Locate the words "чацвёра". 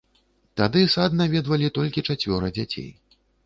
2.09-2.53